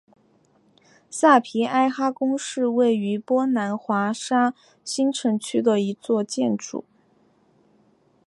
[1.11, 6.83] 萨皮埃哈宫是位于波兰华沙新城区的一座建筑。